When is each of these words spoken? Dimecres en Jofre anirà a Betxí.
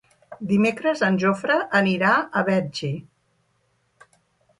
Dimecres 0.51 1.03
en 1.07 1.19
Jofre 1.23 1.57
anirà 1.79 2.13
a 2.17 2.43
Betxí. 2.47 2.91